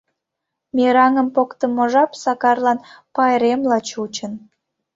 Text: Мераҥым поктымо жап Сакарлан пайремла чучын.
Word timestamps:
Мераҥым 0.75 1.27
поктымо 1.35 1.85
жап 1.91 2.11
Сакарлан 2.23 2.79
пайремла 3.15 3.77
чучын. 3.89 4.33